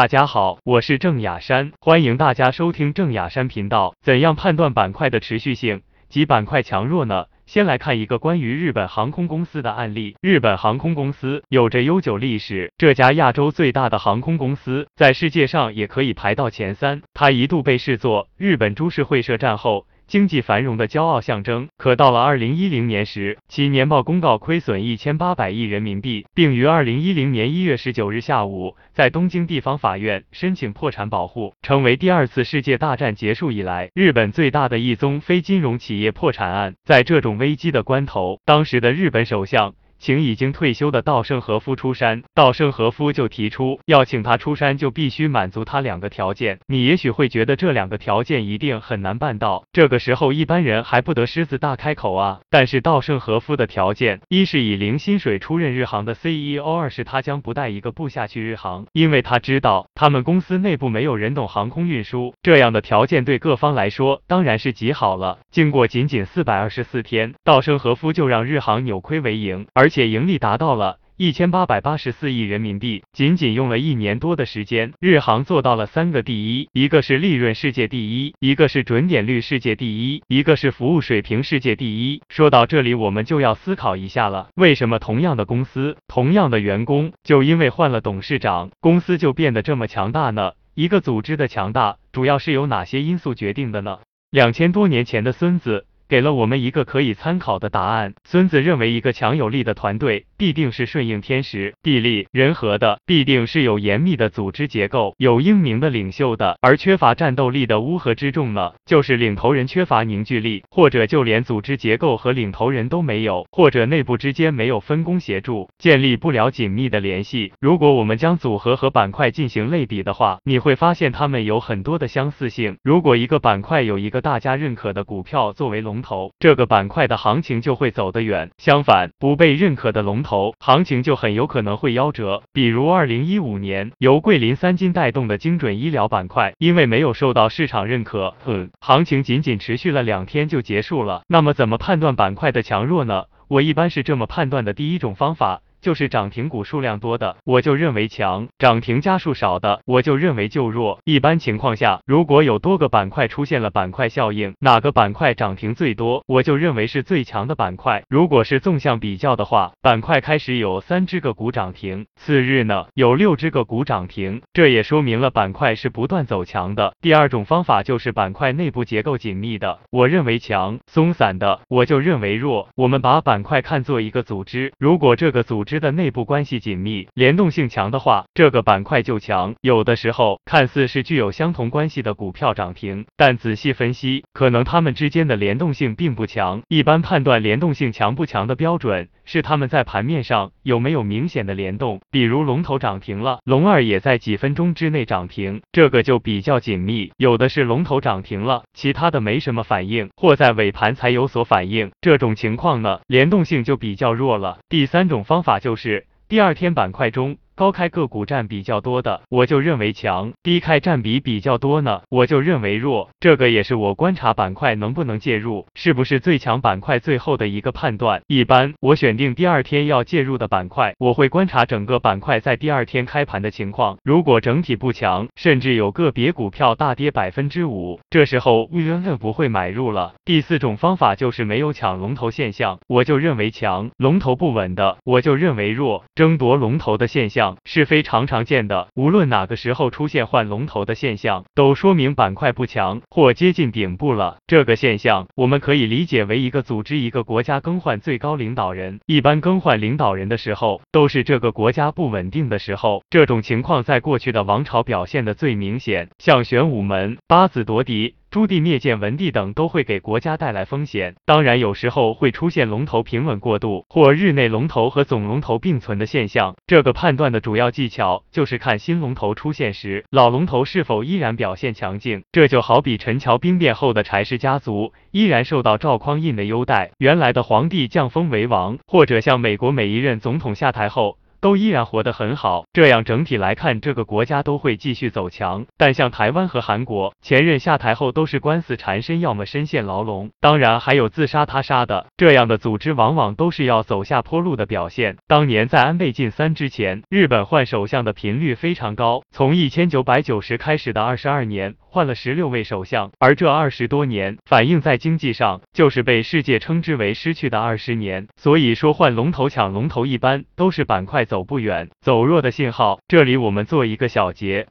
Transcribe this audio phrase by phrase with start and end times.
[0.00, 3.92] 大家好，我是郑雅山，欢迎大家收听郑雅山频道。
[4.00, 7.26] 怎样判断板块的持续性及板块强弱呢？
[7.44, 10.16] 先来看一个关于日本航空公司的案例。
[10.22, 17.02] 日本航空公司有着悠久历史，这家亚洲最大的航空公司，在世界上也可以排到前三。
[17.12, 19.84] 它一度被视作日本株式会社战后。
[20.10, 36.74] 经济繁荣的骄傲象征，可到了二零一零年时，其年报公告亏损一千八百亿人民币，并于二零一零年一月十九日下午在东京地方法院申请破产保护，成为第二次世界大战结束以来日本最大的一宗非金融企业破产案。
[36.84, 39.74] 在这种危机的关头，当时的日本首相。
[40.00, 46.58] 请已经退休的稻盛和夫出山，稻盛和夫就提出要请他出山，就必须满足他两个条件。
[46.66, 52.40] 你也许会觉得这两个条件一定很难办到，这个时候一般人还不得狮子大开口啊。
[52.48, 62.32] 但是稻盛和夫的条件，一是以零薪水出任日航的 CEO，二是他将不带一个部下去日航，因为他知道他们公司内部没有人懂航空运输。
[62.42, 65.40] 这样的条件对各方来说当然是极好了。
[65.50, 82.22] 经过仅仅四百二十四天，稻盛和夫就让日航扭亏为盈，而且盈利达到了一千八百八十四亿人民币，仅仅用了一年多的时间，日航做到了三个第一：一个是利润世界第一，一个是准点率世界第一，一个是服务水平世界第一。
[82.30, 90.52] 说到这里，我们就要思考一下了：为什么同样的公司、同样的员工，就因为换了董事长，公司就变得这么强大呢？
[90.74, 93.98] 一个组织的强大，主要是由哪些因素决定的呢？
[94.30, 95.84] 两千多年前的孙子。
[96.10, 98.14] 给了我们一个可以参考的答案。
[98.24, 106.56] 孙子认为，一个强有力的团队必定是顺应天时、地利、人和的，必定是有严密的组织结构、有英明的领袖的。
[106.62, 117.52] 而缺乏战斗力的乌合之众呢，就是领头人缺乏凝聚力，或者就连组织结构和领头人都没有，或者内部之间没有分工协助，建立不了紧密的联系。
[117.60, 122.78] 如果我们将组合和板块进行类比的话，你会发现它们有很多的相似性。
[122.82, 132.44] 如果一个板块有一个大家认可的股票作为龙，头这个板块的行情就会走得远，相反不被认可的龙头头行情就很有可能会夭折。
[132.52, 141.22] 比如二零一五年由桂林三金带动的精准医疗板块，因为没有受到市场认可，嗯，行情仅仅持续了两天就结束了。
[141.26, 143.24] 那么怎么判断板块的强弱呢？
[143.48, 145.62] 我一般是这么判断的：第一种方法。
[145.80, 151.00] 就是涨停股数量多的，我就认为强；涨停家数少的，我就认为就弱。
[151.04, 158.02] 一般情况下，如果有多个板块出现了板块效应，哪个板块涨停最多，我就认为是最强的板块。
[158.08, 166.92] 如果是纵向比较的话，板块开始有三只个股涨停，次日呢有六只个股涨停，这也说明了板块是不断走强的。
[167.00, 172.68] 第二种方法就是板块内部结构紧密的，我认为强；松散的，我就认为弱。
[172.76, 175.69] 我们把板块看作一个组织，如果这个组织。
[175.78, 179.54] 的内部关系紧密、联动性强的话，这个板块就强。
[179.60, 186.62] 有的时候看似是具有相同关系的股票涨停，但仔细分析，可能它们之间的联动性并不强。
[186.68, 192.00] 一般判断联动性强不强的标准是它们在盘面上有没有明显的联动。
[192.10, 197.12] 比如龙头涨停了，龙二也在几分钟之内涨停，这个就比较紧密。
[197.18, 204.58] 有的是龙头涨停了，其他的没什么反应，或在尾盘才有所反应，这种情况呢，联动性就比较弱了。
[204.68, 207.38] 第三种方法就是第二天板块中。
[207.60, 213.10] 高开个股占比较多的，我就认为强；低开占比比较多呢，我就认为弱。
[213.20, 218.22] 这个也是我观察板块能不能介入，是不是最强板块最后的一个判断。
[218.28, 223.98] 一般我选定第二天要介入的板块，我会观察整个板块在第二天开盘的情况。
[224.04, 230.14] 如果整体不强，甚至有个别股票大跌百分之五，这时候远远不会买入了。
[230.24, 236.06] 第四种方法就是没有抢龙头现象，我就认为强；龙头不稳的，我就认为弱。
[236.14, 237.49] 争夺龙头的现象。
[237.64, 244.38] 是非常常见的，无论哪个时候出现换龙头的现象，都说明板块不强或接近顶部了。
[244.46, 249.00] 这个现象，我们可以理解为一个组织、一个国家更换最高领导人。
[249.06, 253.02] 一般更换领导人的时候，都是这个国家不稳定的时候。
[253.10, 258.14] 这种情况在过去的王朝表现的最明显，像玄武门、八子夺嫡。
[258.30, 266.54] 朱棣灭建文帝等都会给国家带来风险，当然有时候会出现龙头平稳过渡或日内龙头和总龙头并存的现象。
[266.64, 272.22] 这个判断的主要技巧就是看新龙头出现时，老龙头是否依然表现强劲。
[272.30, 281.18] 这就好比陈桥兵变后的柴氏家族依然受到赵匡胤的优待，原来的皇帝降封为王，或者像美国每一任总统下台后。
[281.40, 282.64] 都依然活得很好。
[282.72, 285.66] 这样整体来看，这个国家都会继续走强。
[285.76, 292.06] 但像台湾和韩国，前任下台后都是官司缠身，要么深陷牢笼，当然还有自杀他杀的。
[292.16, 295.16] 这样的组织往往都是要走下坡路的表现。
[295.26, 308.28] 当年在安倍晋三之前，日本换首相的频率非常高，从一千九百九十开始的二十二年，换了十六位首相，而这二十多年反映在经济上，就是被世界称之为失去的二十年。
[308.36, 312.98] 所以说换龙头抢龙头，一般都是板块走不远、走弱的信号。
[313.06, 314.66] 这里我们做一个小结，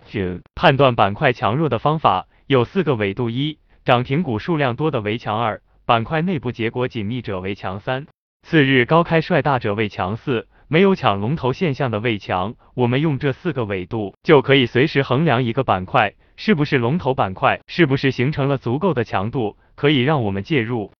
[0.55, 8.07] 判断板块强弱的方法有四个维度：一、涨停股数量多的为强；二、板块内部结果紧密者为强；三、
[8.41, 12.55] 次日高开率大者为强；四、没有抢龙头现象的为强。
[12.73, 20.91] 我们用这四个维度，就可以随时衡量一个板块是不是龙头板块，是不是形成了足够的强度，可以让我们介入。